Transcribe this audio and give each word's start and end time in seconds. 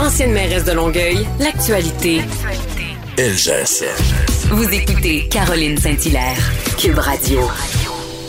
Ancienne 0.00 0.32
mairesse 0.32 0.64
de 0.64 0.72
Longueuil, 0.72 1.26
l'actualité. 1.38 2.20
LGSN. 3.18 4.48
Vous 4.48 4.72
écoutez 4.72 5.28
Caroline 5.28 5.76
Saint-Hilaire, 5.76 6.38
Cube 6.78 6.98
Radio. 6.98 7.40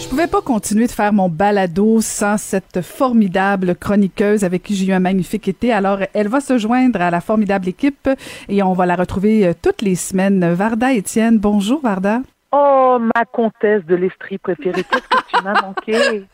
Je 0.01 0.09
pouvais 0.09 0.27
pas 0.27 0.41
continuer 0.41 0.87
de 0.87 0.91
faire 0.91 1.13
mon 1.13 1.29
balado 1.29 2.01
sans 2.01 2.37
cette 2.37 2.81
formidable 2.81 3.75
chroniqueuse 3.75 4.43
avec 4.43 4.63
qui 4.63 4.75
j'ai 4.75 4.87
eu 4.87 4.91
un 4.91 4.99
magnifique 4.99 5.47
été. 5.47 5.71
Alors, 5.71 5.99
elle 6.13 6.27
va 6.27 6.41
se 6.41 6.57
joindre 6.57 6.99
à 6.99 7.09
la 7.09 7.21
formidable 7.21 7.69
équipe 7.69 8.09
et 8.49 8.61
on 8.63 8.73
va 8.73 8.85
la 8.85 8.97
retrouver 8.97 9.47
euh, 9.47 9.53
toutes 9.59 9.81
les 9.81 9.95
semaines. 9.95 10.53
Varda 10.53 10.91
Étienne, 10.91 11.39
bonjour 11.39 11.79
Varda. 11.81 12.19
Oh, 12.51 12.97
ma 13.15 13.23
comtesse 13.23 13.85
de 13.85 13.95
l'Estrie 13.95 14.39
préférée, 14.39 14.83
qu'est-ce 14.83 15.07
que 15.07 15.37
tu 15.37 15.41
m'as 15.41 15.61
manqué? 15.61 16.25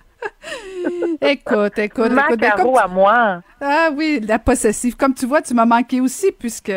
Écoute, 1.22 1.78
écoute, 1.78 2.12
Ma 2.12 2.26
écoute. 2.26 2.40
Caro 2.40 2.78
à 2.78 2.88
moi. 2.88 3.42
Ah 3.62 3.90
oui, 3.94 4.20
la 4.26 4.40
possessive. 4.40 4.96
Comme 4.96 5.14
tu 5.14 5.26
vois, 5.26 5.42
tu 5.42 5.54
m'as 5.54 5.66
manqué 5.66 6.02
aussi 6.02 6.32
puisque 6.32 6.74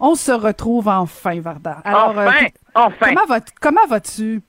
on 0.00 0.14
se 0.14 0.32
retrouve 0.32 0.88
enfin, 0.88 1.40
Varda. 1.40 1.78
Alors, 1.84 2.18
euh, 2.18 2.26
enfin, 2.26 2.46
enfin. 2.74 3.14
comment 3.14 3.40
comment 3.60 3.86
vas-tu? 3.86 4.42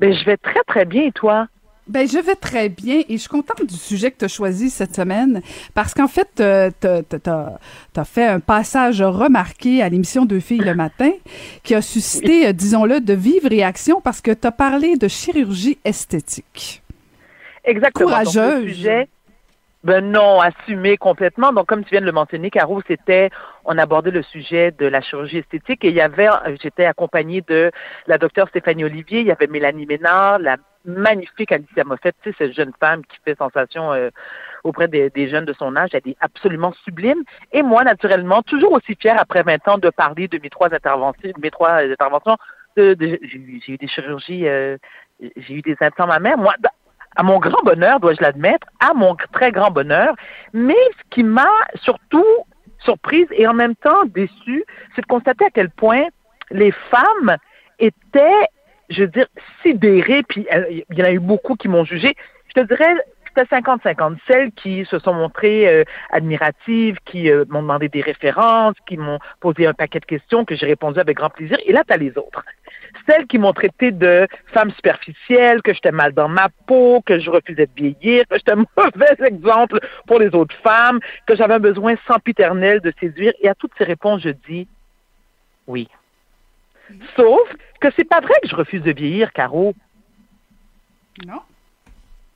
Ben, 0.00 0.12
je 0.12 0.24
vais 0.24 0.36
très, 0.36 0.62
très 0.66 0.84
bien, 0.84 1.04
et 1.04 1.12
toi? 1.12 1.48
Ben, 1.88 2.06
je 2.06 2.18
vais 2.18 2.34
très 2.34 2.68
bien 2.68 3.02
et 3.08 3.14
je 3.14 3.16
suis 3.16 3.30
contente 3.30 3.64
du 3.64 3.74
sujet 3.74 4.10
que 4.10 4.18
tu 4.18 4.24
as 4.26 4.28
choisi 4.28 4.68
cette 4.68 4.94
semaine 4.94 5.40
parce 5.72 5.94
qu'en 5.94 6.06
fait, 6.06 6.28
euh, 6.38 6.70
t'as 6.78 7.58
as, 7.96 8.04
fait 8.04 8.26
un 8.26 8.40
passage 8.40 9.00
remarqué 9.00 9.82
à 9.82 9.88
l'émission 9.88 10.26
Deux 10.26 10.40
filles 10.40 10.58
le 10.58 10.74
matin 10.74 11.10
qui 11.62 11.74
a 11.74 11.80
suscité, 11.80 12.46
euh, 12.46 12.52
disons-le, 12.52 13.00
de 13.00 13.14
vives 13.14 13.46
réactions 13.46 14.02
parce 14.02 14.20
que 14.20 14.32
tu 14.32 14.46
as 14.46 14.52
parlé 14.52 14.96
de 14.96 15.08
chirurgie 15.08 15.78
esthétique. 15.82 16.82
Exactement. 17.68 18.08
Courageuse. 18.10 18.62
sujet, 18.68 19.08
ben 19.84 20.04
non, 20.10 20.40
assumé 20.40 20.96
complètement. 20.96 21.52
Donc, 21.52 21.66
comme 21.66 21.84
tu 21.84 21.90
viens 21.90 22.00
de 22.00 22.06
le 22.06 22.12
mentionner, 22.12 22.50
Caro, 22.50 22.80
c'était, 22.86 23.30
on 23.64 23.78
abordait 23.78 24.10
le 24.10 24.22
sujet 24.22 24.72
de 24.72 24.86
la 24.86 25.00
chirurgie 25.00 25.38
esthétique 25.38 25.84
et 25.84 25.88
il 25.88 25.94
y 25.94 26.00
avait, 26.00 26.28
j'étais 26.60 26.84
accompagnée 26.84 27.42
de 27.46 27.70
la 28.06 28.18
docteure 28.18 28.48
Stéphanie 28.48 28.84
Olivier, 28.84 29.20
il 29.20 29.26
y 29.26 29.30
avait 29.32 29.46
Mélanie 29.46 29.86
Ménard, 29.86 30.38
la 30.40 30.56
magnifique 30.84 31.52
Alicia 31.52 31.84
Moffett, 31.84 32.14
tu 32.22 32.30
sais, 32.30 32.36
cette 32.38 32.54
jeune 32.54 32.72
femme 32.80 33.02
qui 33.04 33.18
fait 33.24 33.36
sensation 33.36 33.92
euh, 33.92 34.08
auprès 34.64 34.88
des, 34.88 35.10
des 35.10 35.28
jeunes 35.28 35.44
de 35.44 35.52
son 35.52 35.76
âge, 35.76 35.90
elle 35.92 36.00
est 36.06 36.16
absolument 36.20 36.72
sublime. 36.84 37.22
Et 37.52 37.62
moi, 37.62 37.84
naturellement, 37.84 38.42
toujours 38.42 38.72
aussi 38.72 38.96
fière 38.98 39.20
après 39.20 39.42
20 39.42 39.68
ans 39.68 39.78
de 39.78 39.90
parler 39.90 40.28
de 40.28 40.38
mes 40.42 40.50
trois 40.50 40.72
interventions, 40.74 41.30
de 41.30 41.40
mes 41.40 41.50
trois 41.50 41.72
interventions. 41.82 42.36
De, 42.76 42.94
de- 42.94 43.18
j'ai 43.22 43.38
eu- 43.38 43.60
j'ai 43.66 43.72
eu 43.72 43.76
des 43.76 43.88
chirurgies, 43.88 44.46
euh, 44.46 44.76
j'ai 45.36 45.54
eu 45.54 45.62
des 45.62 45.76
implants 45.80 46.06
mammaires. 46.06 46.38
Moi, 46.38 46.54
à 47.16 47.22
mon 47.22 47.38
grand 47.38 47.62
bonheur, 47.64 48.00
dois-je 48.00 48.22
l'admettre, 48.22 48.66
à 48.80 48.94
mon 48.94 49.16
très 49.32 49.50
grand 49.52 49.70
bonheur. 49.70 50.14
Mais 50.52 50.76
ce 50.98 51.02
qui 51.10 51.22
m'a 51.22 51.50
surtout 51.74 52.24
surprise 52.80 53.26
et 53.32 53.46
en 53.46 53.54
même 53.54 53.74
temps 53.76 54.04
déçue, 54.06 54.64
c'est 54.94 55.02
de 55.02 55.06
constater 55.06 55.44
à 55.46 55.50
quel 55.50 55.70
point 55.70 56.04
les 56.50 56.72
femmes 56.90 57.36
étaient, 57.78 58.46
je 58.88 59.02
veux 59.02 59.08
dire, 59.08 59.26
sidérées, 59.62 60.22
puis 60.22 60.46
euh, 60.52 60.64
il 60.70 60.98
y 60.98 61.02
en 61.02 61.06
a 61.06 61.12
eu 61.12 61.18
beaucoup 61.18 61.56
qui 61.56 61.68
m'ont 61.68 61.84
jugé. 61.84 62.14
Je 62.48 62.60
te 62.60 62.66
dirais, 62.66 62.94
c'était 63.38 63.56
50-50. 63.56 64.16
Celles 64.26 64.52
qui 64.52 64.84
se 64.86 64.98
sont 64.98 65.14
montrées 65.14 65.68
euh, 65.68 65.84
admiratives, 66.10 66.96
qui 67.04 67.30
euh, 67.30 67.44
m'ont 67.48 67.62
demandé 67.62 67.88
des 67.88 68.00
références, 68.00 68.74
qui 68.86 68.96
m'ont 68.96 69.18
posé 69.40 69.66
un 69.66 69.74
paquet 69.74 70.00
de 70.00 70.04
questions 70.04 70.44
que 70.44 70.56
j'ai 70.56 70.66
répondu 70.66 70.98
avec 70.98 71.16
grand 71.16 71.30
plaisir. 71.30 71.58
Et 71.66 71.72
là, 71.72 71.82
tu 71.86 71.92
as 71.92 71.96
les 71.96 72.16
autres 72.16 72.44
celles 73.06 73.26
qui 73.26 73.38
m'ont 73.38 73.52
traité 73.52 73.90
de 73.90 74.26
femme 74.52 74.70
superficielle, 74.72 75.62
que 75.62 75.72
j'étais 75.72 75.92
mal 75.92 76.12
dans 76.12 76.28
ma 76.28 76.48
peau, 76.66 77.00
que 77.04 77.18
je 77.18 77.30
refusais 77.30 77.66
de 77.66 77.72
vieillir, 77.74 78.26
que 78.28 78.36
j'étais 78.36 78.52
un 78.52 78.64
mauvais 78.76 79.26
exemple 79.26 79.80
pour 80.06 80.18
les 80.18 80.34
autres 80.34 80.54
femmes, 80.62 81.00
que 81.26 81.34
j'avais 81.34 81.54
un 81.54 81.60
besoin 81.60 81.94
sempiternel 82.06 82.80
de 82.80 82.92
séduire. 83.00 83.32
Et 83.40 83.48
à 83.48 83.54
toutes 83.54 83.72
ces 83.78 83.84
réponses, 83.84 84.22
je 84.22 84.30
dis 84.48 84.68
oui. 85.66 85.88
Sauf 87.16 87.48
que 87.80 87.88
c'est 87.96 88.08
pas 88.08 88.20
vrai 88.20 88.34
que 88.42 88.48
je 88.48 88.56
refuse 88.56 88.82
de 88.82 88.92
vieillir, 88.92 89.32
Caro. 89.32 89.74
Non? 91.26 91.40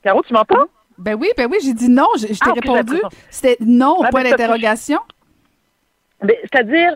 Caro, 0.03 0.23
tu 0.23 0.33
m'entends? 0.33 0.69
Ben 1.03 1.15
oui, 1.19 1.29
ben 1.37 1.49
oui, 1.51 1.59
j'ai 1.63 1.75
dit 1.75 1.89
non, 1.89 2.07
je, 2.17 2.29
je 2.29 2.39
t'ai 2.39 2.51
Ah, 2.51 2.53
répondu. 2.53 2.97
C'était 3.31 3.57
non, 3.65 3.97
Ah, 4.05 4.09
point 4.11 4.23
ben, 4.23 4.31
ça 4.31 4.37
d'interrogation. 4.37 5.01
Mais, 6.23 6.39
C'est-à-dire, 6.43 6.95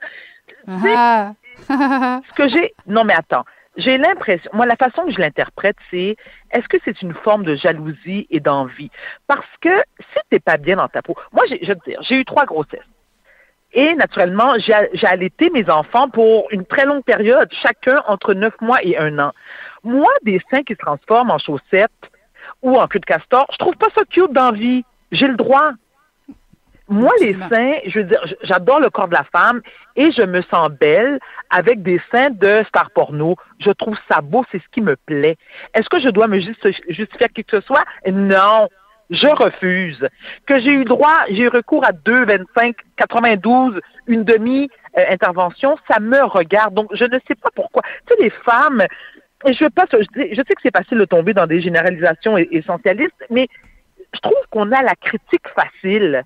Ah. 0.69 1.33
ce 1.69 2.33
que 2.35 2.49
j'ai. 2.49 2.73
Non, 2.87 3.05
mais 3.05 3.15
attends. 3.15 3.45
J'ai 3.77 3.99
l'impression, 3.99 4.51
moi, 4.55 4.65
la 4.65 4.77
façon 4.77 5.05
que 5.05 5.13
je 5.13 5.19
l'interprète, 5.21 5.77
c'est 5.91 6.17
est-ce 6.53 6.67
que 6.67 6.79
c'est 6.85 7.03
une 7.03 7.13
forme 7.13 7.45
de 7.45 7.57
jalousie 7.57 8.27
et 8.31 8.41
d'envie? 8.41 8.91
Parce 9.27 9.45
que 9.61 9.83
si 10.01 10.19
t'es 10.31 10.39
pas 10.41 10.57
bien 10.57 10.77
dans 10.77 10.89
ta 10.89 11.03
peau, 11.03 11.15
moi, 11.33 11.43
je 11.51 11.67
veux 11.67 11.75
te 11.77 11.85
dire, 11.91 12.01
j'ai 12.03 12.15
eu 12.17 12.25
trois 12.25 12.47
grossesses. 12.47 12.81
Et 13.73 13.95
naturellement, 13.95 14.55
j'ai 14.59 14.73
j'ai 14.95 15.07
allaité 15.07 15.51
mes 15.51 15.69
enfants 15.69 16.09
pour 16.09 16.47
une 16.53 16.65
très 16.65 16.87
longue 16.87 17.03
période, 17.05 17.51
chacun 17.63 18.03
entre 18.07 18.33
neuf 18.33 18.55
mois 18.63 18.79
et 18.83 18.97
un 18.97 19.19
an. 19.19 19.33
Moi, 19.85 20.11
des 20.23 20.41
seins 20.51 20.63
qui 20.63 20.73
se 20.73 20.79
transforment 20.79 21.33
en 21.33 21.39
chaussettes 21.39 21.91
ou 22.67 22.77
en 22.77 22.89
queue 22.89 22.99
de 22.99 23.07
castor, 23.07 23.47
je 23.53 23.59
trouve 23.59 23.77
pas 23.77 23.87
ça 23.95 24.03
cute 24.11 24.33
d'envie. 24.33 24.85
J'ai 25.13 25.29
le 25.29 25.37
droit. 25.37 25.71
Moi, 26.89 27.13
les 27.21 27.35
seins, 27.49 27.75
je 27.87 28.01
veux 28.01 28.05
dire, 28.05 28.21
j'adore 28.43 28.81
le 28.81 28.91
corps 28.91 29.07
de 29.07 29.15
la 29.15 29.25
femme 29.25 29.61
et 29.95 30.11
je 30.11 30.23
me 30.23 30.43
sens 30.43 30.71
belle 30.71 31.21
avec 31.51 31.83
des 31.83 32.01
seins 32.11 32.31
de 32.31 32.65
star 32.69 32.91
porno. 32.91 33.37
Je 33.61 33.71
trouve 33.71 33.97
ça 34.11 34.21
beau, 34.21 34.45
c'est 34.51 34.59
ce 34.59 34.69
qui 34.73 34.81
me 34.81 34.97
plaît. 34.97 35.37
Est-ce 35.75 35.89
que 35.89 36.01
je 36.01 36.09
dois 36.09 36.27
me 36.27 36.41
justifier 36.41 37.25
à 37.25 37.29
qui 37.29 37.45
que 37.45 37.61
ce 37.61 37.67
soit? 37.67 37.85
Non. 38.11 38.69
Je 39.11 39.29
refuse. 39.29 40.09
Que 40.47 40.59
j'ai 40.59 40.73
eu 40.73 40.85
droit, 40.85 41.25
j'ai 41.29 41.45
eu 41.45 41.49
recours 41.49 41.85
à 41.87 41.93
2, 41.93 42.25
25, 42.25 42.75
92, 42.97 43.81
une 44.09 44.25
demi-intervention, 44.25 45.79
ça 45.89 46.01
me 46.01 46.25
regarde. 46.25 46.75
Donc, 46.75 46.89
je 46.93 47.05
ne 47.05 47.19
sais 47.29 47.37
pas 47.37 47.51
pourquoi. 47.55 47.83
Tu 48.09 48.15
sais, 48.15 48.23
les 48.25 48.31
femmes, 48.31 48.85
et 49.45 49.53
je 49.53 49.65
veux 49.65 49.71
pas, 49.71 49.85
je, 49.93 49.99
sais- 50.15 50.31
je 50.31 50.37
sais 50.37 50.55
que 50.55 50.63
c'est 50.63 50.75
facile 50.77 50.99
de 50.99 51.05
tomber 51.05 51.35
dans 51.35 51.47
des 51.47 51.61
généralisations 51.61 52.37
essentialistes, 52.39 53.25
mais 53.31 53.49
je 54.15 54.21
trouve 54.21 54.39
qu'on 54.51 54.73
a 54.73 54.83
la 54.83 54.95
critique 54.95 55.47
facile. 55.55 56.23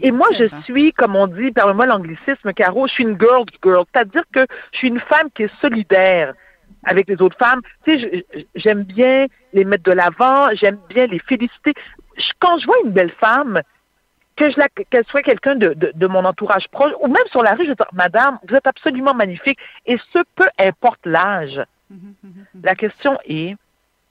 Et 0.00 0.12
moi, 0.12 0.28
je 0.38 0.44
suis, 0.62 0.92
comme 0.92 1.16
on 1.16 1.26
dit, 1.26 1.50
permets-moi 1.50 1.86
l'anglicisme, 1.86 2.52
Caro, 2.52 2.86
je 2.86 2.92
suis 2.92 3.02
une 3.04 3.18
girl's 3.18 3.46
girl. 3.64 3.84
C'est-à-dire 3.92 4.22
que 4.32 4.46
je 4.72 4.78
suis 4.78 4.88
une 4.88 5.00
femme 5.00 5.28
qui 5.34 5.44
est 5.44 5.60
solidaire 5.60 6.34
avec 6.84 7.08
les 7.08 7.20
autres 7.20 7.36
femmes. 7.38 7.60
Tu 7.84 7.98
sais, 7.98 8.26
j'aime 8.54 8.84
bien 8.84 9.26
les 9.52 9.64
mettre 9.64 9.82
de 9.84 9.92
l'avant, 9.92 10.50
j'aime 10.54 10.78
bien 10.88 11.06
les 11.06 11.18
féliciter. 11.18 11.72
Je- 12.16 12.30
quand 12.38 12.58
je 12.58 12.66
vois 12.66 12.76
une 12.84 12.92
belle 12.92 13.10
femme, 13.18 13.60
que 14.36 14.50
je 14.50 14.58
la, 14.58 14.68
qu'elle 14.68 15.04
soit 15.06 15.22
quelqu'un 15.22 15.54
de, 15.56 15.74
de, 15.74 15.92
de 15.94 16.06
mon 16.06 16.24
entourage 16.24 16.68
proche, 16.68 16.92
ou 17.00 17.06
même 17.08 17.26
sur 17.30 17.42
la 17.42 17.54
rue, 17.54 17.66
je 17.66 17.72
dis, 17.72 17.82
Madame, 17.92 18.38
vous 18.48 18.54
êtes 18.54 18.66
absolument 18.66 19.14
magnifique, 19.14 19.58
et 19.86 19.96
ce, 20.12 20.18
peu 20.36 20.46
importe 20.58 21.00
l'âge. 21.06 21.60
La 22.62 22.74
question 22.74 23.18
est, 23.24 23.56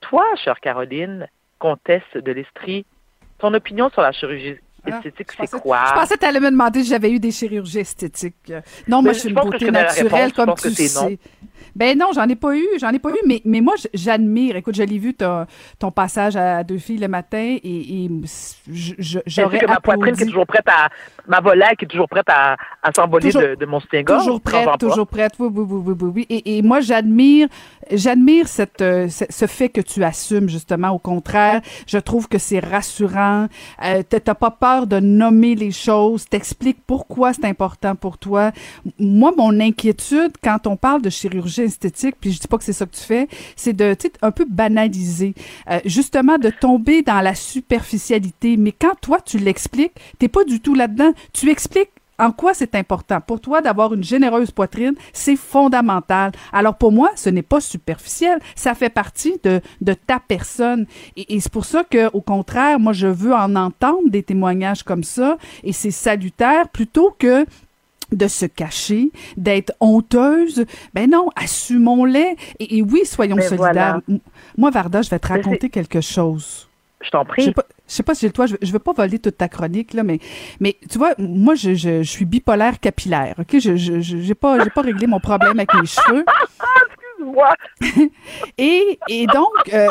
toi, 0.01 0.25
chère 0.35 0.59
Caroline, 0.59 1.27
comtesse 1.59 2.01
de 2.15 2.31
l'Estrie, 2.31 2.85
ton 3.39 3.53
opinion 3.53 3.89
sur 3.89 4.01
la 4.01 4.11
chirurgie 4.11 4.55
Ah, 4.85 4.97
esthétique, 4.97 5.31
c'est 5.31 5.59
quoi? 5.59 5.85
Je 5.87 5.93
pensais 5.93 6.15
que 6.15 6.19
tu 6.19 6.25
allais 6.25 6.39
me 6.39 6.51
demander 6.51 6.83
si 6.83 6.89
j'avais 6.89 7.11
eu 7.11 7.19
des 7.19 7.31
chirurgies 7.31 7.79
esthétiques. 7.79 8.51
Non, 8.87 8.97
Mais 8.97 9.03
moi, 9.03 9.13
je 9.13 9.19
suis 9.19 9.29
une 9.29 9.35
beauté 9.35 9.71
naturelle, 9.71 10.33
comme 10.33 10.53
tu 10.55 10.67
non. 10.67 11.17
Ben 11.75 11.97
non, 11.97 12.07
j'en 12.13 12.27
ai 12.27 12.35
pas 12.35 12.55
eu, 12.55 12.67
j'en 12.79 12.89
ai 12.89 12.99
pas 12.99 13.09
eu, 13.09 13.19
mais, 13.25 13.41
mais 13.45 13.61
moi, 13.61 13.75
j'admire. 13.93 14.55
Écoute, 14.55 14.75
je 14.75 14.83
l'ai 14.83 14.97
vu, 14.97 15.13
ton, 15.13 15.45
ton 15.79 15.91
passage 15.91 16.35
à 16.35 16.63
deux 16.63 16.77
filles 16.77 16.97
le 16.97 17.07
matin, 17.07 17.57
et, 17.63 18.05
et 18.05 18.09
j'aurais 19.25 19.59
que 19.59 19.67
ma 19.67 19.79
poitrine 19.79 20.15
qui 20.15 20.23
est 20.23 20.27
toujours 20.27 20.47
prête 20.47 20.67
à, 20.67 20.89
ma 21.27 21.39
volaille 21.39 21.75
qui 21.77 21.85
est 21.85 21.87
toujours 21.87 22.09
prête 22.09 22.27
à, 22.29 22.57
à 22.81 22.91
s'envoler 22.95 23.31
de, 23.31 23.55
de 23.55 23.65
mon 23.65 23.79
soutien-gorge. 23.79 24.19
Toujours 24.23 24.41
prête, 24.41 24.69
toujours 24.79 25.07
prête. 25.07 25.33
Oui, 25.39 25.49
oui, 25.51 25.65
oui, 25.67 25.95
oui, 25.99 26.11
oui. 26.15 26.25
Et, 26.29 26.57
et 26.57 26.61
moi, 26.61 26.79
j'admire, 26.79 27.47
j'admire 27.91 28.47
cette, 28.47 28.81
euh, 28.81 29.07
ce, 29.09 29.45
fait 29.45 29.69
que 29.69 29.81
tu 29.81 30.03
assumes 30.03 30.49
justement. 30.49 30.89
Au 30.89 30.99
contraire, 30.99 31.61
je 31.87 31.97
trouve 31.97 32.27
que 32.27 32.37
c'est 32.37 32.59
rassurant. 32.59 33.47
Euh, 33.83 34.03
t'as 34.07 34.33
pas 34.35 34.51
peur 34.51 34.87
de 34.87 34.99
nommer 34.99 35.55
les 35.55 35.71
choses. 35.71 36.25
T'expliques 36.27 36.79
pourquoi 36.85 37.33
c'est 37.33 37.45
important 37.45 37.95
pour 37.95 38.17
toi. 38.17 38.51
Moi, 38.99 39.31
mon 39.37 39.59
inquiétude 39.59 40.33
quand 40.43 40.67
on 40.67 40.75
parle 40.75 41.01
de 41.01 41.09
chirurgie 41.09 41.52
esthétique, 41.61 42.15
puis 42.19 42.31
je 42.31 42.39
dis 42.39 42.47
pas 42.47 42.57
que 42.57 42.63
c'est 42.63 42.73
ça 42.73 42.87
que 42.87 42.95
tu 42.95 43.03
fais, 43.03 43.27
c'est 43.55 43.73
de, 43.73 43.93
tu 43.93 44.09
un 44.23 44.31
peu 44.31 44.45
banaliser, 44.49 45.35
Euh, 45.69 45.79
justement 45.85 46.37
de 46.37 46.49
tomber 46.49 47.03
dans 47.03 47.21
la 47.21 47.35
superficialité. 47.35 48.57
Mais 48.57 48.71
quand 48.71 48.95
toi 49.01 49.19
tu 49.21 49.37
l'expliques, 49.37 49.93
t'es 50.17 50.27
pas 50.27 50.43
du 50.43 50.59
tout 50.59 50.73
là-dedans. 50.73 51.13
Tu 51.31 51.49
expliques 51.49 51.91
en 52.19 52.31
quoi 52.31 52.53
c'est 52.53 52.75
important? 52.75 53.21
Pour 53.21 53.41
toi, 53.41 53.61
d'avoir 53.61 53.93
une 53.93 54.03
généreuse 54.03 54.51
poitrine, 54.51 54.95
c'est 55.13 55.35
fondamental. 55.35 56.31
Alors 56.51 56.77
pour 56.77 56.91
moi, 56.91 57.11
ce 57.15 57.29
n'est 57.29 57.41
pas 57.41 57.59
superficiel, 57.59 58.39
ça 58.55 58.75
fait 58.75 58.89
partie 58.89 59.39
de, 59.43 59.61
de 59.81 59.93
ta 59.93 60.19
personne. 60.19 60.85
Et, 61.15 61.35
et 61.35 61.39
c'est 61.39 61.51
pour 61.51 61.65
ça 61.65 61.83
que, 61.83 62.09
au 62.13 62.21
contraire, 62.21 62.79
moi, 62.79 62.93
je 62.93 63.07
veux 63.07 63.33
en 63.33 63.55
entendre 63.55 64.09
des 64.09 64.23
témoignages 64.23 64.83
comme 64.83 65.03
ça, 65.03 65.37
et 65.63 65.73
c'est 65.73 65.91
salutaire 65.91 66.69
plutôt 66.69 67.15
que 67.17 67.45
de 68.13 68.27
se 68.27 68.45
cacher, 68.45 69.11
d'être 69.37 69.73
honteuse. 69.79 70.65
Ben 70.93 71.09
non, 71.09 71.29
assumons-les. 71.35 72.35
Et, 72.59 72.77
et 72.77 72.81
oui, 72.81 73.01
soyons 73.05 73.35
Mais 73.35 73.43
solidaires. 73.43 73.99
voilà. 74.07 74.19
Moi, 74.57 74.69
Varda, 74.71 75.01
je 75.01 75.09
vais 75.09 75.19
te 75.19 75.27
Mais 75.31 75.35
raconter 75.37 75.69
quelque 75.69 76.01
chose. 76.01 76.69
Je 77.01 77.09
t'en 77.09 77.25
prie. 77.25 77.41
Je 77.41 77.47
sais 77.47 77.53
pas, 77.53 77.65
je 77.87 77.93
sais 77.93 78.03
pas 78.03 78.15
si 78.15 78.25
le 78.25 78.31
toit, 78.31 78.45
je, 78.45 78.55
je 78.61 78.71
veux 78.71 78.79
pas 78.79 78.93
voler 78.93 79.19
toute 79.19 79.37
ta 79.37 79.49
chronique 79.49 79.93
là, 79.93 80.03
mais 80.03 80.19
mais 80.61 80.77
tu 80.89 80.97
vois, 80.97 81.13
moi 81.17 81.53
je, 81.53 81.73
je, 81.75 82.01
je 82.01 82.09
suis 82.09 82.23
bipolaire 82.23 82.79
capillaire, 82.79 83.35
ok, 83.39 83.59
je 83.59 83.75
j'ai 83.75 84.35
pas 84.35 84.63
j'ai 84.63 84.69
pas 84.69 84.81
réglé 84.81 85.05
mon 85.05 85.19
problème 85.19 85.59
avec 85.59 85.73
mes 85.73 85.85
cheveux. 85.85 86.23
Excuse-moi. 87.19 87.53
Et, 88.57 88.99
et 89.09 89.27
donc, 89.27 89.73
euh, 89.73 89.87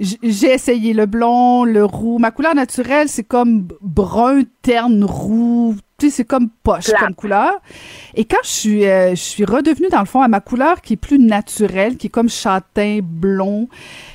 j'ai 0.00 0.52
essayé 0.52 0.92
le 0.92 1.06
blond, 1.06 1.64
le 1.64 1.84
roux. 1.84 2.18
Ma 2.18 2.30
couleur 2.30 2.54
naturelle, 2.54 3.08
c'est 3.08 3.24
comme 3.24 3.68
brun, 3.80 4.42
terne, 4.62 5.04
roux. 5.04 5.76
Sais, 6.00 6.10
c'est 6.10 6.24
comme 6.24 6.48
poche 6.62 6.86
Plate. 6.86 7.00
comme 7.00 7.14
couleur. 7.14 7.52
Et 8.14 8.24
quand 8.24 8.38
je 8.42 8.48
suis, 8.48 8.86
euh, 8.86 9.10
je 9.10 9.20
suis 9.20 9.44
redevenue, 9.44 9.88
dans 9.90 10.00
le 10.00 10.06
fond, 10.06 10.22
à 10.22 10.28
ma 10.28 10.40
couleur 10.40 10.80
qui 10.80 10.94
est 10.94 10.96
plus 10.96 11.18
naturelle, 11.18 11.96
qui 11.96 12.06
est 12.06 12.10
comme 12.10 12.28
châtain, 12.30 13.00
blond. 13.02 13.68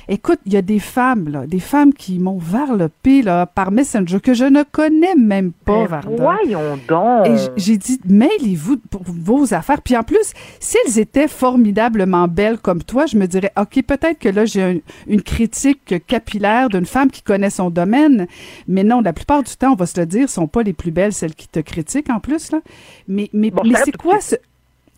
Écoute, 0.08 0.38
il 0.46 0.52
y 0.52 0.56
a 0.56 0.62
des 0.62 0.78
femmes, 0.78 1.28
là, 1.28 1.46
des 1.46 1.58
femmes 1.58 1.92
qui 1.92 2.18
m'ont 2.18 2.38
varlopé, 2.38 3.22
là, 3.22 3.44
par 3.46 3.72
Messenger, 3.72 4.20
que 4.20 4.34
je 4.34 4.44
ne 4.44 4.62
connais 4.62 5.14
même 5.16 5.52
pas, 5.52 5.80
Mais 5.80 5.86
Varda. 5.86 6.16
voyons 6.16 6.78
donc. 6.88 7.26
Et 7.26 7.34
j'ai 7.56 7.76
dit, 7.76 7.98
mêlez-vous 8.06 8.76
pour 8.90 9.02
vos 9.04 9.52
affaires. 9.52 9.82
Puis 9.82 9.96
en 9.96 10.02
plus, 10.04 10.32
si 10.60 10.76
elles 10.86 10.98
étaient 11.00 11.26
formidablement 11.26 12.28
belles 12.28 12.58
comme 12.58 12.82
toi, 12.82 13.06
je 13.06 13.16
me 13.16 13.26
dirais, 13.26 13.50
OK, 13.60 13.82
peut-être 13.82 14.18
que 14.20 14.28
là, 14.28 14.44
j'ai 14.44 14.62
un- 14.62 14.78
une 15.08 15.22
critique 15.22 15.94
capillaire 16.06 16.68
d'une 16.68 16.86
femme 16.86 17.10
qui 17.10 17.22
connaît 17.22 17.50
son 17.50 17.70
domaine. 17.70 18.26
Mais 18.68 18.84
non, 18.84 19.00
la 19.00 19.12
plupart 19.12 19.42
du 19.42 19.56
temps, 19.56 19.72
on 19.72 19.76
va 19.76 19.86
se 19.86 19.98
le 19.98 20.06
dire, 20.06 20.28
sont 20.30 20.46
pas 20.46 20.62
les 20.62 20.72
plus 20.72 20.92
belles, 20.92 21.12
celles 21.12 21.34
qui 21.34 21.48
te 21.48 21.58
critiquent 21.60 22.10
en 22.10 22.20
plus. 22.20 22.52
Là. 22.52 22.60
Mais, 23.08 23.28
mais, 23.32 23.50
Bon, 23.50 23.62
mais 23.64 23.74
c'est 23.84 23.96
quoi 23.96 24.20
ce... 24.20 24.36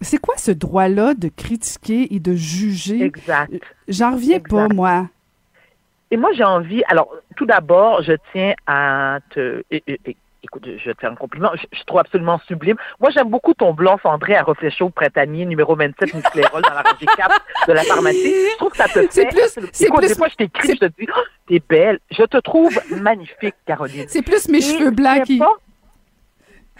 C'est 0.00 0.18
quoi 0.18 0.36
ce 0.36 0.50
droit-là 0.50 1.14
de 1.14 1.28
critiquer 1.28 2.14
et 2.14 2.20
de 2.20 2.34
juger? 2.34 3.02
Exact. 3.02 3.52
J'en 3.88 4.12
reviens 4.12 4.40
pas, 4.40 4.68
moi. 4.68 5.08
Et 6.10 6.16
moi, 6.16 6.30
j'ai 6.34 6.44
envie. 6.44 6.82
Alors, 6.88 7.12
tout 7.36 7.46
d'abord, 7.46 8.02
je 8.02 8.12
tiens 8.32 8.54
à 8.66 9.18
te. 9.30 9.62
é- 9.70 9.82
é- 9.86 10.00
é- 10.06 10.16
Écoute, 10.44 10.62
je 10.66 10.84
vais 10.84 10.94
te 10.94 11.00
faire 11.00 11.10
un 11.10 11.16
compliment. 11.16 11.50
Je, 11.56 11.66
je 11.76 11.82
trouve 11.82 11.98
absolument 11.98 12.40
sublime. 12.46 12.76
Moi, 13.00 13.10
j'aime 13.10 13.28
beaucoup 13.28 13.54
ton 13.54 13.74
blanc 13.74 13.98
cendré 14.02 14.36
à 14.36 14.42
reflet 14.44 14.70
chaud 14.70 14.88
printanier, 14.88 15.44
numéro 15.44 15.74
27, 15.74 16.14
Musclérol, 16.14 16.62
dans 16.62 16.70
la 16.74 16.82
rangée 16.82 17.06
4 17.16 17.40
de 17.66 17.72
la 17.72 17.82
pharmacie. 17.82 18.34
Je 18.52 18.56
trouve 18.56 18.70
que 18.70 18.76
ça 18.76 18.84
te 18.84 18.90
fait. 18.92 19.08
C'est 19.10 19.26
plus- 19.26 19.68
c'est 19.72 19.86
Écoute, 19.86 19.98
plus- 19.98 20.08
des 20.08 20.14
fois, 20.14 20.28
je 20.28 20.36
t'écris, 20.36 20.68
je 20.74 20.78
te 20.78 20.84
dis, 20.98 21.08
oh, 21.14 21.20
t'es 21.48 21.60
belle. 21.68 21.98
Je 22.12 22.22
te 22.22 22.36
trouve 22.38 22.80
magnifique, 23.02 23.56
Caroline. 23.66 24.04
C'est 24.08 24.22
plus 24.22 24.48
mes 24.48 24.58
Et 24.58 24.60
cheveux 24.62 24.90
blancs 24.92 25.24
qui... 25.24 25.42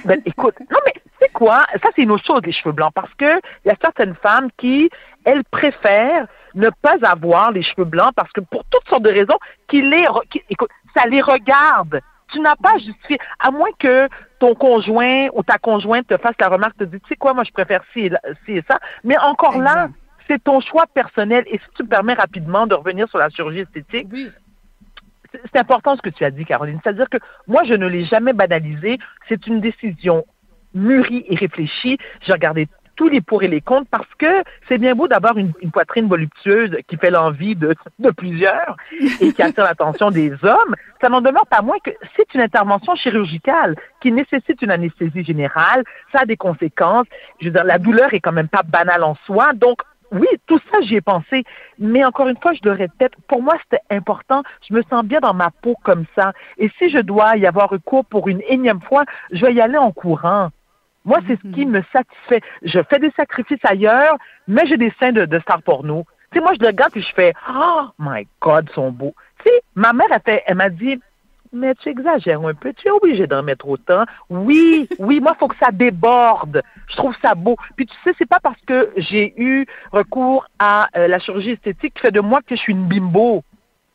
Ben, 0.04 0.22
écoute, 0.24 0.54
non, 0.70 0.78
mais 0.86 0.94
quoi? 1.32 1.60
Ça, 1.82 1.90
c'est 1.94 2.02
une 2.02 2.10
autre 2.10 2.24
chose, 2.24 2.40
les 2.44 2.52
cheveux 2.52 2.72
blancs, 2.72 2.92
parce 2.94 3.12
que 3.14 3.38
il 3.64 3.68
y 3.68 3.70
a 3.70 3.76
certaines 3.80 4.14
femmes 4.16 4.48
qui, 4.56 4.90
elles 5.24 5.44
préfèrent 5.44 6.26
ne 6.54 6.70
pas 6.82 6.96
avoir 7.02 7.52
les 7.52 7.62
cheveux 7.62 7.84
blancs 7.84 8.12
parce 8.16 8.32
que 8.32 8.40
pour 8.40 8.64
toutes 8.70 8.88
sortes 8.88 9.02
de 9.02 9.10
raisons, 9.10 9.38
qui 9.68 9.82
les, 9.82 10.06
qui- 10.30 10.42
écoute, 10.50 10.70
ça 10.96 11.06
les 11.06 11.20
regarde. 11.22 12.00
Tu 12.30 12.40
n'as 12.40 12.56
pas 12.56 12.74
à 12.74 12.78
justifier, 12.78 13.18
à 13.38 13.50
moins 13.50 13.70
que 13.78 14.08
ton 14.38 14.54
conjoint 14.54 15.28
ou 15.32 15.42
ta 15.42 15.56
conjointe 15.58 16.06
te 16.06 16.16
fasse 16.18 16.34
la 16.40 16.48
remarque, 16.48 16.76
te 16.76 16.84
dit, 16.84 17.00
tu 17.00 17.08
sais 17.08 17.16
quoi, 17.16 17.32
moi, 17.32 17.44
je 17.44 17.52
préfère 17.52 17.82
ci 17.92 18.00
et, 18.00 18.08
là- 18.10 18.20
ci 18.44 18.52
et 18.52 18.64
ça. 18.68 18.78
Mais 19.04 19.16
encore 19.18 19.58
là, 19.58 19.88
c'est 20.26 20.42
ton 20.44 20.60
choix 20.60 20.86
personnel. 20.92 21.44
Et 21.46 21.58
si 21.58 21.64
tu 21.74 21.84
me 21.84 21.88
permets 21.88 22.12
rapidement 22.14 22.66
de 22.66 22.74
revenir 22.74 23.08
sur 23.08 23.18
la 23.18 23.30
chirurgie 23.30 23.60
esthétique, 23.60 24.08
Oui. 24.12 24.30
c'est 25.32 25.58
important 25.58 25.96
ce 25.96 26.02
que 26.02 26.10
tu 26.10 26.24
as 26.24 26.30
dit, 26.30 26.44
Caroline. 26.44 26.78
C'est-à-dire 26.82 27.08
que 27.08 27.16
moi, 27.46 27.62
je 27.64 27.74
ne 27.74 27.86
l'ai 27.86 28.04
jamais 28.04 28.32
banalisé. 28.34 28.98
C'est 29.28 29.46
une 29.46 29.60
décision 29.60 30.24
mûrie 30.78 31.24
et 31.28 31.36
réfléchie. 31.36 31.98
J'ai 32.22 32.32
regardé 32.32 32.68
tous 32.98 33.08
les 33.08 33.20
pour 33.20 33.44
et 33.44 33.48
les 33.48 33.60
contre 33.60 33.88
parce 33.90 34.12
que 34.18 34.42
c'est 34.66 34.76
bien 34.76 34.94
beau 34.94 35.06
d'avoir 35.06 35.38
une, 35.38 35.52
poitrine 35.72 36.08
voluptueuse 36.08 36.76
qui 36.88 36.96
fait 36.96 37.10
l'envie 37.10 37.54
de, 37.54 37.74
de 38.00 38.10
plusieurs 38.10 38.76
et 39.20 39.32
qui 39.32 39.40
attire 39.40 39.62
l'attention 39.62 40.10
des 40.10 40.32
hommes. 40.42 40.74
Ça 41.00 41.08
n'en 41.08 41.20
demeure 41.20 41.46
pas 41.46 41.62
moins 41.62 41.78
que 41.84 41.92
c'est 42.16 42.34
une 42.34 42.40
intervention 42.40 42.96
chirurgicale 42.96 43.76
qui 44.00 44.10
nécessite 44.10 44.60
une 44.62 44.72
anesthésie 44.72 45.22
générale. 45.22 45.84
Ça 46.12 46.22
a 46.22 46.26
des 46.26 46.36
conséquences. 46.36 47.06
Je 47.40 47.46
veux 47.46 47.52
dire, 47.52 47.64
la 47.64 47.78
douleur 47.78 48.12
est 48.14 48.20
quand 48.20 48.32
même 48.32 48.48
pas 48.48 48.64
banale 48.64 49.04
en 49.04 49.14
soi. 49.26 49.52
Donc, 49.54 49.80
oui, 50.10 50.26
tout 50.46 50.58
ça, 50.72 50.80
j'y 50.80 50.96
ai 50.96 51.00
pensé. 51.00 51.44
Mais 51.78 52.04
encore 52.04 52.26
une 52.26 52.38
fois, 52.38 52.52
je 52.52 52.60
le 52.64 52.72
répète, 52.72 53.12
pour 53.28 53.42
moi, 53.42 53.54
c'était 53.62 53.84
important. 53.94 54.42
Je 54.68 54.74
me 54.74 54.82
sens 54.90 55.04
bien 55.04 55.20
dans 55.20 55.34
ma 55.34 55.50
peau 55.62 55.76
comme 55.84 56.04
ça. 56.16 56.32
Et 56.56 56.68
si 56.78 56.90
je 56.90 56.98
dois 56.98 57.36
y 57.36 57.46
avoir 57.46 57.70
recours 57.70 58.04
pour 58.06 58.26
une 58.26 58.42
énième 58.48 58.80
fois, 58.80 59.04
je 59.30 59.46
vais 59.46 59.54
y 59.54 59.60
aller 59.60 59.76
en 59.76 59.92
courant. 59.92 60.50
Moi, 61.08 61.20
c'est 61.26 61.40
ce 61.40 61.54
qui 61.54 61.64
me 61.64 61.82
satisfait. 61.90 62.42
Je 62.62 62.80
fais 62.90 62.98
des 62.98 63.10
sacrifices 63.12 63.64
ailleurs, 63.64 64.18
mais 64.46 64.66
j'ai 64.66 64.76
des 64.76 64.92
seins 65.00 65.12
de, 65.12 65.24
de 65.24 65.38
star 65.40 65.62
porno. 65.62 66.04
Tu 66.30 66.38
sais, 66.38 66.44
moi, 66.44 66.52
je 66.52 66.60
le 66.60 66.66
regarde 66.66 66.94
et 66.94 67.00
je 67.00 67.14
fais 67.14 67.32
Oh 67.48 67.86
my 67.98 68.26
God, 68.42 68.68
ils 68.70 68.74
sont 68.74 68.92
beaux. 68.92 69.14
Tu 69.38 69.48
sais, 69.48 69.62
ma 69.74 69.94
mère, 69.94 70.12
a 70.12 70.20
fait, 70.20 70.42
elle 70.44 70.56
m'a 70.56 70.68
dit 70.68 71.00
Mais 71.50 71.74
tu 71.76 71.88
exagères 71.88 72.44
un 72.44 72.52
peu, 72.52 72.74
tu 72.74 72.88
es 72.88 72.90
obligé 72.90 73.26
d'en 73.26 73.42
mettre 73.42 73.66
autant. 73.66 74.04
Oui, 74.28 74.86
oui, 74.98 75.20
moi, 75.20 75.32
il 75.34 75.38
faut 75.38 75.48
que 75.48 75.56
ça 75.56 75.70
déborde. 75.72 76.62
Je 76.88 76.96
trouve 76.96 77.16
ça 77.22 77.34
beau. 77.34 77.56
Puis 77.74 77.86
tu 77.86 77.96
sais, 78.04 78.14
c'est 78.18 78.28
pas 78.28 78.40
parce 78.42 78.60
que 78.66 78.92
j'ai 78.98 79.32
eu 79.38 79.64
recours 79.92 80.46
à 80.58 80.88
euh, 80.94 81.08
la 81.08 81.18
chirurgie 81.20 81.52
esthétique 81.52 81.94
qui 81.94 82.02
fait 82.02 82.10
de 82.10 82.20
moi 82.20 82.40
que 82.42 82.54
je 82.54 82.60
suis 82.60 82.74
une 82.74 82.86
bimbo. 82.86 83.42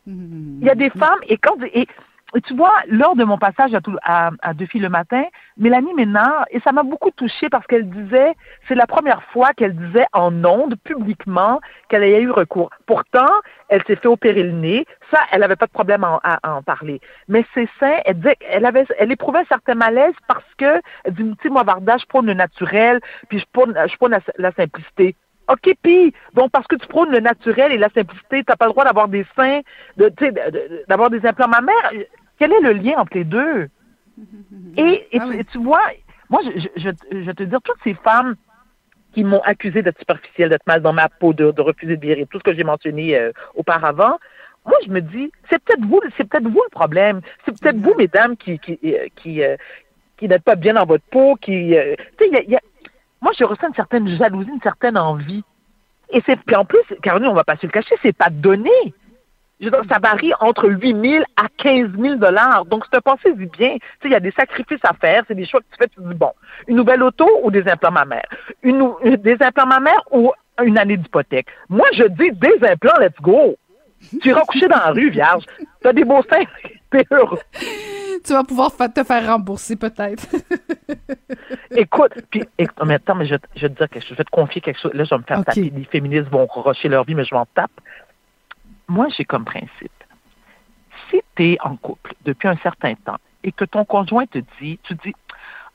Il 0.07 0.63
y 0.63 0.69
a 0.69 0.75
des 0.75 0.89
femmes, 0.89 1.19
et 1.29 1.37
quand 1.37 1.55
et, 1.63 1.87
et 2.35 2.41
tu 2.41 2.55
vois, 2.55 2.73
lors 2.87 3.15
de 3.15 3.23
mon 3.23 3.37
passage 3.37 3.73
à, 3.73 3.81
tout, 3.81 3.95
à, 4.03 4.31
à 4.41 4.53
Deux 4.53 4.65
filles 4.65 4.81
le 4.81 4.89
matin, 4.89 5.23
Mélanie 5.57 5.93
Ménard, 5.93 6.45
et 6.51 6.59
ça 6.61 6.71
m'a 6.71 6.83
beaucoup 6.83 7.11
touchée 7.11 7.49
parce 7.49 7.65
qu'elle 7.67 7.89
disait, 7.89 8.33
c'est 8.67 8.75
la 8.75 8.87
première 8.87 9.21
fois 9.31 9.53
qu'elle 9.53 9.75
disait 9.75 10.05
en 10.13 10.43
ondes, 10.43 10.75
publiquement, 10.83 11.61
qu'elle 11.89 12.03
ait 12.03 12.21
eu 12.21 12.31
recours. 12.31 12.69
Pourtant, 12.87 13.29
elle 13.69 13.83
s'est 13.85 13.95
fait 13.95 14.07
opérer 14.07 14.43
le 14.43 14.51
nez. 14.51 14.85
Ça, 15.11 15.19
elle 15.31 15.41
n'avait 15.41 15.55
pas 15.55 15.67
de 15.67 15.71
problème 15.71 16.03
à, 16.03 16.13
en- 16.15 16.19
à- 16.23 16.39
à 16.43 16.53
en 16.55 16.63
parler. 16.63 17.01
Mais 17.27 17.45
ses 17.53 17.69
seins, 17.79 17.99
elle 18.05 18.15
disait, 18.15 18.37
elle 18.49 18.65
avait, 18.65 18.85
elle 18.97 19.11
éprouvait 19.11 19.39
un 19.39 19.45
certain 19.45 19.75
malaise 19.75 20.15
parce 20.27 20.43
que, 20.57 20.81
elle 21.03 21.13
dit, 21.13 21.35
tu 21.41 21.49
moi, 21.49 21.63
Varda, 21.63 21.97
je 21.97 22.05
prône 22.05 22.25
le 22.25 22.33
naturel, 22.33 22.99
puis 23.29 23.39
je 23.39 23.45
prône, 23.53 23.77
je 23.87 23.95
prône 23.97 24.11
la, 24.11 24.19
la 24.37 24.51
simplicité. 24.53 25.15
OK, 25.49 25.75
puis, 25.83 26.13
donc 26.33 26.51
parce 26.51 26.65
que 26.67 26.75
tu 26.77 26.87
prônes 26.87 27.11
le 27.11 27.19
naturel 27.19 27.73
et 27.73 27.77
la 27.77 27.89
simplicité, 27.89 28.43
tu 28.43 28.45
n'as 28.47 28.55
pas 28.55 28.65
le 28.65 28.71
droit 28.71 28.85
d'avoir 28.85 29.09
des 29.09 29.25
seins, 29.35 29.59
sais, 29.97 30.31
de- 30.31 30.51
de- 30.51 30.85
d'avoir 30.87 31.09
des 31.09 31.25
implants 31.25 31.49
mammaires. 31.49 31.91
Quel 32.39 32.51
est 32.51 32.61
le 32.61 32.73
lien 32.73 32.93
entre 32.97 33.15
les 33.15 33.23
deux? 33.23 33.69
Et, 34.77 35.07
et 35.11 35.19
Ah 35.19 35.25
tu, 35.25 35.29
oui. 35.29 35.37
et 35.39 35.43
tu 35.45 35.57
vois, 35.59 35.81
moi, 36.29 36.41
je, 36.43 36.67
je, 36.77 37.31
te 37.31 37.43
dire, 37.43 37.59
toutes 37.63 37.77
ces 37.83 37.93
femmes 37.93 38.35
qui 39.13 39.23
m'ont 39.23 39.41
accusé 39.41 39.83
d'être 39.83 39.99
superficielle, 39.99 40.49
d'être 40.49 40.65
mal 40.65 40.81
dans 40.81 40.93
ma 40.93 41.09
peau, 41.09 41.33
de, 41.33 41.51
de 41.51 41.61
refuser 41.61 41.95
de 41.97 42.01
virer, 42.01 42.25
tout 42.25 42.39
ce 42.39 42.43
que 42.43 42.55
j'ai 42.55 42.63
mentionné 42.63 43.15
euh, 43.15 43.31
auparavant, 43.55 44.17
moi, 44.65 44.77
je 44.85 44.89
me 44.89 45.01
dis, 45.01 45.31
c'est 45.49 45.61
peut-être 45.63 45.85
vous, 45.85 45.99
c'est 46.17 46.23
peut-être 46.27 46.47
vous 46.47 46.61
le 46.63 46.69
problème. 46.71 47.21
C'est 47.45 47.59
peut-être 47.59 47.77
vous, 47.77 47.93
mesdames, 47.95 48.35
qui, 48.37 48.57
qui, 48.59 48.79
euh, 48.85 49.07
qui, 49.15 49.43
euh, 49.43 49.57
qui 50.17 50.27
n'êtes 50.27 50.43
pas 50.43 50.55
bien 50.55 50.73
dans 50.73 50.85
votre 50.85 51.03
peau, 51.11 51.35
qui, 51.35 51.75
euh, 51.77 51.95
tu 52.17 52.25
sais, 52.25 52.29
il 52.29 52.33
y 52.33 52.37
a- 52.37 52.43
y 52.43 52.55
a- 52.55 52.61
moi, 53.21 53.31
je 53.37 53.43
ressens 53.43 53.67
une 53.67 53.73
certaine 53.75 54.07
jalousie, 54.07 54.49
une 54.49 54.61
certaine 54.61 54.97
envie. 54.97 55.43
Et 56.09 56.21
c'est, 56.25 56.39
puis 56.39 56.55
en 56.55 56.65
plus, 56.65 56.81
Caroline, 57.01 57.27
on 57.27 57.33
va 57.33 57.43
pas 57.43 57.57
se 57.57 57.65
le 57.65 57.71
cacher, 57.71 57.95
c'est 58.01 58.15
pas 58.15 58.29
donné. 58.29 58.69
Je 59.63 59.69
veux 59.69 59.71
dire, 59.81 59.83
ça 59.89 59.97
varie 59.99 60.33
entre 60.41 60.69
8 60.69 61.09
000 61.11 61.23
à 61.37 61.47
15 61.57 61.91
000 61.97 62.15
dollars. 62.15 62.65
Donc, 62.65 62.83
c'est 62.91 62.97
un 62.97 63.01
pensée 63.01 63.31
du 63.33 63.45
bien. 63.47 63.75
Tu 63.75 63.79
sais, 63.79 64.07
il 64.07 64.11
y 64.11 64.15
a 64.15 64.19
des 64.19 64.31
sacrifices 64.31 64.83
à 64.83 64.93
faire. 64.93 65.23
C'est 65.27 65.35
des 65.35 65.45
choix 65.45 65.61
que 65.61 65.65
tu 65.71 65.77
fais. 65.79 65.87
Tu 65.87 66.01
dis, 66.01 66.13
bon, 66.13 66.31
une 66.67 66.75
nouvelle 66.75 67.01
auto 67.01 67.25
ou 67.43 67.49
des 67.49 67.65
implants 67.69 67.91
mammaires? 67.91 68.27
Une, 68.61 68.77
nou- 68.79 68.97
des 69.03 69.37
implants 69.41 69.65
mammaires 69.65 70.03
ou 70.11 70.31
une 70.61 70.77
année 70.77 70.97
d'hypothèque? 70.97 71.47
Moi, 71.69 71.87
je 71.93 72.03
dis 72.03 72.31
des 72.33 72.67
implants, 72.67 72.99
let's 72.99 73.19
go. 73.21 73.55
Tu 74.21 74.29
iras 74.29 74.41
coucher 74.41 74.67
dans 74.67 74.75
la 74.79 74.91
rue, 74.91 75.09
vierge. 75.09 75.45
Tu 75.81 75.87
as 75.87 75.93
des 75.93 76.03
beaux 76.03 76.21
seins. 76.29 76.43
T'es 76.91 77.05
heureux. 77.09 77.39
Tu 78.25 78.33
vas 78.33 78.43
pouvoir 78.43 78.69
te 78.75 79.03
faire 79.03 79.25
rembourser 79.27 79.77
peut-être. 79.77 80.27
Écoute, 81.75 82.11
puis, 82.29 82.43
écoute, 82.57 82.77
mais 82.85 82.95
attends, 82.95 83.15
mais 83.15 83.25
je, 83.25 83.35
je 83.55 83.61
vais 83.63 83.69
te 83.69 83.77
dire 83.77 83.89
quelque 83.89 84.03
chose. 84.03 84.11
Je 84.11 84.15
vais 84.17 84.23
te 84.23 84.29
confier 84.29 84.61
quelque 84.61 84.79
chose. 84.79 84.93
Là, 84.93 85.03
je 85.03 85.09
vais 85.09 85.17
me 85.17 85.23
faire 85.23 85.39
Ok. 85.39 85.45
taper. 85.45 85.71
Les 85.75 85.85
féministes 85.85 86.29
vont 86.29 86.45
rocher 86.45 86.87
leur 86.89 87.03
vie, 87.03 87.15
mais 87.15 87.25
je 87.25 87.33
m'en 87.33 87.45
tape. 87.55 87.71
Moi, 88.87 89.07
j'ai 89.15 89.25
comme 89.25 89.45
principe. 89.45 89.91
Si 91.09 91.21
tu 91.35 91.43
es 91.43 91.57
en 91.61 91.75
couple 91.75 92.13
depuis 92.25 92.47
un 92.47 92.57
certain 92.57 92.95
temps 92.95 93.17
et 93.43 93.51
que 93.51 93.65
ton 93.65 93.85
conjoint 93.85 94.25
te 94.25 94.39
dit, 94.59 94.79
tu 94.83 94.95
dis, 94.95 95.13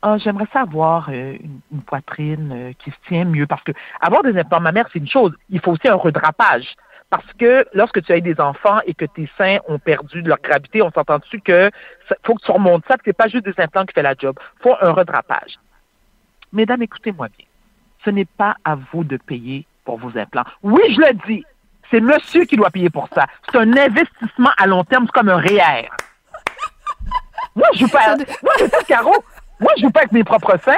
ah, 0.03 0.17
j'aimerais 0.19 0.47
ça 0.53 0.61
avoir 0.61 1.09
euh, 1.11 1.37
une, 1.73 1.83
poitrine 1.83 2.53
euh, 2.53 2.73
qui 2.79 2.91
se 2.91 2.97
tient 3.09 3.25
mieux. 3.25 3.47
Parce 3.47 3.63
que 3.63 3.73
avoir 4.01 4.23
des 4.23 4.39
implants 4.39 4.61
mammaires, 4.61 4.89
c'est 4.93 5.01
une 5.01 5.09
chose. 5.09 5.35
Il 5.51 5.61
faut 5.61 5.73
aussi 5.73 5.89
un 5.89 5.95
redrapage. 5.95 6.75
Parce 7.11 7.33
que 7.39 7.67
lorsque 7.73 8.03
tu 8.03 8.13
as 8.13 8.21
des 8.21 8.39
enfants 8.39 8.81
et 8.87 8.95
que 8.95 9.07
tes 9.07 9.29
seins 9.39 9.59
ont 9.67 9.79
perdu 9.79 10.23
de 10.23 10.29
leur 10.29 10.41
gravité, 10.41 10.83
on 10.83 10.91
s'entend 10.91 11.19
dessus 11.19 11.41
que 11.41 11.71
faut 12.23 12.35
que 12.35 12.45
tu 12.45 12.51
remontes 12.53 12.85
ça, 12.87 12.97
que 12.97 13.03
c'est 13.07 13.17
pas 13.17 13.29
juste 13.29 13.47
des 13.47 13.55
implants 13.59 13.87
qui 13.87 13.95
fait 13.95 14.03
la 14.03 14.15
job. 14.15 14.39
faut 14.61 14.77
un 14.81 14.93
redrapage. 14.93 15.59
Mesdames, 16.53 16.83
écoutez-moi 16.83 17.29
bien. 17.37 17.47
Ce 18.05 18.11
n'est 18.11 18.27
pas 18.27 18.57
à 18.65 18.77
vous 18.93 19.05
de 19.05 19.17
payer 19.17 19.67
pour 19.85 19.99
vos 19.99 20.17
implants. 20.19 20.45
Oui, 20.63 20.83
je 20.91 21.01
le 21.01 21.15
dis. 21.27 21.45
C'est 21.91 22.01
monsieur 22.01 22.45
qui 22.45 22.57
doit 22.57 22.71
payer 22.71 22.91
pour 22.91 23.09
ça. 23.15 23.27
C'est 23.51 23.59
un 23.59 23.73
investissement 23.77 24.51
à 24.57 24.67
long 24.67 24.85
terme. 24.85 25.07
C'est 25.07 25.13
comme 25.13 25.29
un 25.29 25.39
REER. 25.39 25.89
Moi, 27.57 27.67
je 27.75 27.81
joue 27.81 27.89
pas. 27.89 28.17
Moi, 28.17 28.53
je 28.61 28.65
dis, 28.65 28.85
Caro, 28.87 29.15
moi, 29.61 29.73
je 29.77 29.83
joue 29.83 29.91
pas 29.91 30.01
avec 30.01 30.13
mes 30.13 30.25
propres 30.25 30.57
seins. 30.65 30.75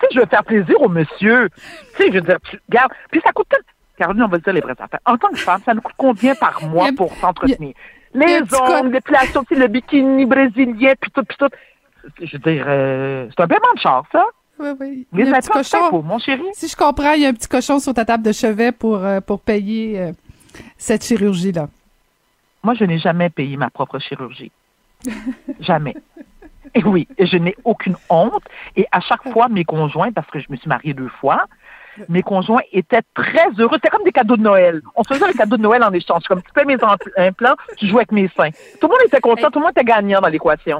Tu 0.00 0.06
sais, 0.06 0.14
je 0.14 0.20
veux 0.20 0.26
faire 0.26 0.44
plaisir 0.44 0.80
au 0.80 0.88
monsieur. 0.88 1.48
Tu 1.96 2.02
sais, 2.02 2.08
je 2.08 2.14
veux 2.14 2.20
dire, 2.20 2.38
tu, 2.48 2.58
regarde. 2.68 2.92
Puis 3.10 3.20
ça 3.24 3.32
coûte. 3.32 3.52
Caroline, 3.98 4.22
on 4.24 4.28
va 4.28 4.38
dire 4.38 4.52
les 4.52 4.60
vraies 4.60 4.74
affaires. 4.78 5.00
En 5.04 5.16
tant 5.16 5.28
que 5.28 5.38
femme, 5.38 5.60
ça 5.64 5.74
nous 5.74 5.80
coûte 5.80 5.94
combien 5.96 6.34
par 6.34 6.62
mois 6.64 6.88
Il 6.88 6.92
y 6.92 6.96
pour 6.96 7.14
s'entretenir? 7.16 7.74
Les 8.12 8.40
ongles, 8.54 9.00
tu 9.04 9.14
sais, 9.14 9.54
le 9.54 9.66
bikini 9.68 10.24
brésilien, 10.24 10.94
puis 11.00 11.10
tout, 11.10 11.22
puis 11.24 11.36
tout. 11.36 11.48
Je 12.20 12.32
veux 12.32 12.38
dire, 12.38 12.64
euh, 12.68 13.28
c'est 13.30 13.42
un 13.42 13.46
paiement 13.48 13.72
de 13.74 13.80
char, 13.80 14.04
ça. 14.12 14.24
Oui, 14.58 14.68
oui. 14.80 15.06
Il 15.12 15.20
y 15.20 15.22
Les 15.24 15.32
a 15.32 15.36
un 15.36 15.40
petit 15.40 15.48
implants, 15.48 15.62
c'est 15.62 15.76
cochon. 15.76 15.86
impôt, 15.86 16.02
mon 16.02 16.18
chéri. 16.18 16.42
Si 16.52 16.68
je 16.68 16.76
comprends, 16.76 17.12
il 17.12 17.22
y 17.22 17.26
a 17.26 17.28
un 17.28 17.32
petit 17.32 17.48
cochon 17.48 17.78
sur 17.80 17.92
ta 17.92 18.04
table 18.04 18.22
de 18.22 18.32
chevet 18.32 18.72
pour, 18.72 18.96
euh, 19.04 19.20
pour 19.20 19.40
payer 19.40 20.00
euh, 20.00 20.12
cette 20.78 21.04
chirurgie-là? 21.04 21.68
Moi, 22.62 22.74
je 22.74 22.84
n'ai 22.84 22.98
jamais 22.98 23.30
payé 23.30 23.56
ma 23.56 23.70
propre 23.70 23.98
chirurgie. 23.98 24.50
jamais. 25.60 25.94
Et 26.74 26.82
oui, 26.82 27.06
je 27.18 27.36
n'ai 27.36 27.54
aucune 27.64 27.96
honte. 28.08 28.42
Et 28.76 28.86
à 28.90 29.00
chaque 29.00 29.22
fois, 29.32 29.48
mes 29.48 29.64
conjoints, 29.64 30.12
parce 30.12 30.28
que 30.30 30.40
je 30.40 30.46
me 30.48 30.56
suis 30.56 30.68
mariée 30.68 30.94
deux 30.94 31.08
fois, 31.20 31.44
mes 32.08 32.22
conjoints 32.22 32.62
étaient 32.72 33.02
très 33.14 33.48
heureux. 33.58 33.76
C'était 33.76 33.90
comme 33.90 34.02
des 34.04 34.10
cadeaux 34.12 34.36
de 34.36 34.42
Noël. 34.42 34.80
On 34.96 35.04
se 35.04 35.14
faisait 35.14 35.26
des 35.30 35.38
cadeaux 35.38 35.56
de 35.56 35.62
Noël 35.62 35.84
en 35.84 35.92
échange. 35.92 36.24
Comme 36.26 36.42
tu 36.42 36.50
payes 36.52 36.64
mes 36.64 36.76
implants, 37.16 37.54
tu 37.76 37.86
joues 37.86 37.98
avec 37.98 38.10
mes 38.10 38.28
seins. 38.36 38.50
Tout 38.80 38.88
le 38.88 38.88
monde 38.88 39.06
était 39.06 39.20
content, 39.20 39.50
tout 39.50 39.58
le 39.60 39.64
monde 39.66 39.72
était 39.76 39.84
gagnant 39.84 40.20
dans 40.20 40.28
l'équation. 40.28 40.78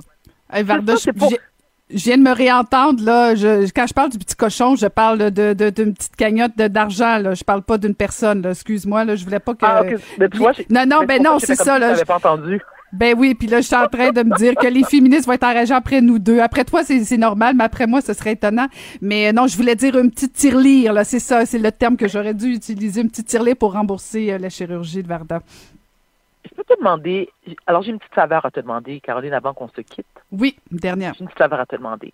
Hey, 0.52 0.64
Varda, 0.64 0.96
ça, 0.96 1.12
pour- 1.12 1.32
je 1.94 2.04
viens 2.04 2.18
de 2.18 2.22
me 2.22 2.32
réentendre, 2.32 3.02
là. 3.04 3.34
Je, 3.34 3.70
quand 3.70 3.86
je 3.86 3.94
parle 3.94 4.10
du 4.10 4.18
petit 4.18 4.34
cochon, 4.34 4.76
je 4.76 4.86
parle 4.86 5.30
de, 5.30 5.52
de, 5.52 5.70
d'une 5.70 5.94
petite 5.94 6.16
cagnotte 6.16 6.56
d'argent, 6.56 7.18
là. 7.18 7.34
Je 7.34 7.44
parle 7.44 7.62
pas 7.62 7.78
d'une 7.78 7.94
personne, 7.94 8.42
là. 8.42 8.50
Excuse-moi, 8.50 9.04
là. 9.04 9.16
Je 9.16 9.24
voulais 9.24 9.40
pas 9.40 9.54
que. 9.54 9.64
Ah, 9.64 9.82
ok. 9.82 10.00
Mais 10.18 10.28
tu 10.28 10.38
vois, 10.38 10.52
non, 10.70 10.84
non, 10.86 11.00
mais 11.00 11.18
ben 11.18 11.22
non, 11.22 11.38
c'est 11.38 11.54
ça, 11.54 11.78
là. 11.78 11.94
pas 12.04 12.16
entendu? 12.16 12.60
Ben 12.92 13.16
oui, 13.18 13.34
puis 13.34 13.48
là, 13.48 13.60
je 13.60 13.66
suis 13.66 13.74
en 13.74 13.88
train 13.88 14.12
de 14.12 14.22
me 14.22 14.36
dire 14.36 14.54
que 14.54 14.68
les 14.68 14.84
féministes 14.84 15.26
vont 15.26 15.32
être 15.32 15.42
enragés 15.42 15.74
après 15.74 16.00
nous 16.00 16.20
deux. 16.20 16.38
Après 16.38 16.64
toi, 16.64 16.84
c'est 16.84 17.02
c'est 17.02 17.16
normal, 17.16 17.56
mais 17.56 17.64
après 17.64 17.88
moi, 17.88 18.00
ce 18.00 18.12
serait 18.12 18.32
étonnant. 18.32 18.68
Mais 19.00 19.28
euh, 19.28 19.32
non, 19.32 19.48
je 19.48 19.56
voulais 19.56 19.74
dire 19.74 19.98
une 19.98 20.12
petite 20.12 20.32
tirelire, 20.32 20.92
là. 20.92 21.02
C'est 21.02 21.18
ça, 21.18 21.44
c'est 21.44 21.58
le 21.58 21.72
terme 21.72 21.96
que 21.96 22.06
j'aurais 22.06 22.34
dû 22.34 22.52
utiliser, 22.52 23.00
une 23.00 23.08
petite 23.08 23.26
tirelire 23.26 23.56
pour 23.56 23.72
rembourser 23.72 24.32
euh, 24.32 24.38
la 24.38 24.48
chirurgie 24.48 25.02
de 25.02 25.08
Varda. 25.08 25.40
Je 26.48 26.54
peux 26.54 26.64
te 26.64 26.76
demander, 26.78 27.30
alors 27.66 27.82
j'ai 27.82 27.90
une 27.90 27.98
petite 27.98 28.14
faveur 28.14 28.44
à 28.44 28.50
te 28.50 28.60
demander, 28.60 29.00
Caroline, 29.00 29.32
avant 29.32 29.54
qu'on 29.54 29.68
se 29.68 29.80
quitte. 29.80 30.06
Oui, 30.30 30.56
une 30.70 30.78
dernière. 30.78 31.14
J'ai 31.14 31.20
une 31.20 31.26
petite 31.26 31.38
faveur 31.38 31.60
à 31.60 31.66
te 31.66 31.76
demander. 31.76 32.12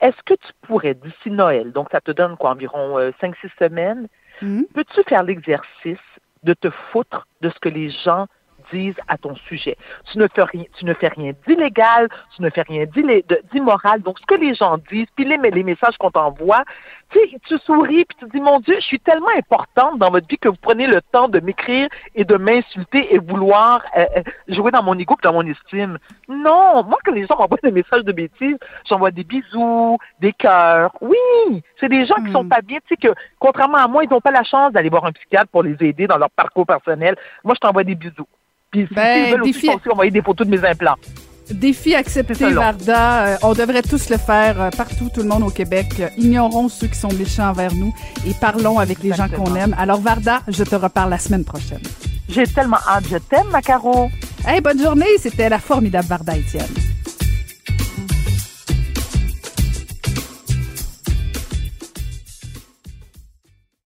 Est-ce 0.00 0.16
que 0.24 0.34
tu 0.34 0.52
pourrais, 0.62 0.94
d'ici 0.94 1.30
Noël, 1.30 1.72
donc 1.72 1.88
ça 1.90 2.00
te 2.00 2.10
donne 2.10 2.36
quoi, 2.36 2.50
environ 2.50 2.98
5-6 3.20 3.50
semaines, 3.58 4.08
Mhm. 4.42 4.66
peux-tu 4.74 5.02
faire 5.04 5.22
l'exercice 5.22 5.98
de 6.42 6.52
te 6.52 6.68
foutre 6.92 7.26
de 7.40 7.48
ce 7.50 7.58
que 7.58 7.68
les 7.70 7.90
gens 7.90 8.26
disent 8.72 8.96
à 9.08 9.18
ton 9.18 9.34
sujet? 9.48 9.76
Tu 10.10 10.18
ne 10.18 10.26
fais 10.28 10.44
rien, 10.44 10.64
tu 10.78 10.84
ne 10.84 10.94
fais 10.94 11.08
rien 11.08 11.32
d'illégal, 11.46 12.08
tu 12.34 12.42
ne 12.42 12.50
fais 12.50 12.62
rien 12.62 12.84
d'immoral. 13.52 14.02
Donc, 14.02 14.18
ce 14.18 14.26
que 14.26 14.34
les 14.34 14.54
gens 14.54 14.78
disent, 14.90 15.08
puis 15.16 15.24
les, 15.24 15.36
les 15.36 15.62
messages 15.62 15.96
qu'on 15.98 16.10
t'envoie, 16.10 16.64
tu 17.10 17.18
sais, 17.18 17.38
tu 17.46 17.58
souris, 17.58 18.04
puis 18.04 18.16
tu 18.18 18.26
dis, 18.32 18.40
mon 18.40 18.60
Dieu, 18.60 18.76
je 18.78 18.84
suis 18.84 19.00
tellement 19.00 19.34
importante 19.36 19.98
dans 19.98 20.10
votre 20.10 20.26
vie 20.26 20.38
que 20.38 20.48
vous 20.48 20.56
prenez 20.60 20.86
le 20.86 21.00
temps 21.12 21.28
de 21.28 21.40
m'écrire 21.40 21.88
et 22.14 22.24
de 22.24 22.36
m'insulter 22.36 23.14
et 23.14 23.18
vouloir 23.18 23.82
euh, 23.96 24.04
euh, 24.16 24.22
jouer 24.48 24.70
dans 24.70 24.82
mon 24.82 24.98
ego 24.98 25.16
dans 25.22 25.32
mon 25.32 25.46
estime. 25.46 25.98
Non, 26.28 26.82
moi, 26.84 26.98
quand 27.04 27.12
les 27.12 27.26
gens 27.26 27.36
m'envoient 27.38 27.58
des 27.62 27.70
messages 27.70 28.04
de 28.04 28.12
bêtises, 28.12 28.58
j'envoie 28.88 29.10
des 29.10 29.24
bisous, 29.24 29.98
des 30.20 30.32
cœurs. 30.32 30.92
Oui, 31.00 31.16
c'est 31.80 31.88
des 31.88 32.04
gens 32.06 32.16
qui 32.16 32.26
Hmm. 32.26 32.32
sont 32.32 32.48
pas 32.48 32.60
bien, 32.60 32.78
tu 32.86 32.88
sais, 32.88 32.96
que 32.96 33.14
contrairement 33.38 33.78
à 33.78 33.88
moi, 33.88 34.04
ils 34.04 34.10
n'ont 34.10 34.20
pas 34.20 34.30
la 34.30 34.42
chance 34.42 34.72
d'aller 34.72 34.88
voir 34.88 35.04
un 35.04 35.12
psychiatre 35.12 35.48
pour 35.48 35.62
les 35.62 35.76
aider 35.80 36.06
dans 36.06 36.18
leur 36.18 36.30
parcours 36.30 36.66
personnel. 36.66 37.16
Moi, 37.44 37.54
je 37.54 37.60
t'envoie 37.60 37.84
des 37.84 37.94
bisous. 37.94 38.26
Puis, 38.84 38.94
Ben, 38.94 39.30
veulent 39.32 39.42
défi- 39.42 39.68
aussi 39.68 39.88
envoyer 39.90 40.10
des 40.10 40.22
photos 40.22 40.46
de 40.46 40.56
mes 40.56 40.66
implants. 40.68 40.96
Défi 41.50 41.94
accepté. 41.94 42.52
Varda. 42.52 43.26
Euh, 43.26 43.36
on 43.42 43.52
devrait 43.54 43.82
tous 43.82 44.10
le 44.10 44.18
faire 44.18 44.60
euh, 44.60 44.70
partout, 44.70 45.08
tout 45.14 45.22
le 45.22 45.28
monde 45.28 45.44
au 45.44 45.50
Québec. 45.50 45.86
Euh, 46.00 46.08
ignorons 46.18 46.68
ceux 46.68 46.88
qui 46.88 46.98
sont 46.98 47.12
méchants 47.12 47.50
envers 47.50 47.72
nous 47.72 47.94
et 48.26 48.34
parlons 48.40 48.78
avec 48.80 49.00
les 49.02 49.12
gens 49.12 49.28
qu'on 49.28 49.54
aime. 49.54 49.74
Alors, 49.78 50.00
Varda, 50.00 50.40
je 50.48 50.64
te 50.64 50.74
reparle 50.74 51.10
la 51.10 51.18
semaine 51.18 51.44
prochaine. 51.44 51.82
J'ai 52.28 52.46
tellement 52.48 52.78
hâte. 52.88 53.04
Je 53.08 53.18
t'aime, 53.18 53.46
ma 53.52 53.62
Caro. 53.62 54.10
Hey, 54.44 54.60
bonne 54.60 54.82
journée. 54.82 55.06
C'était 55.20 55.48
la 55.48 55.60
formidable 55.60 56.08
Varda 56.08 56.36
Étienne. 56.36 56.66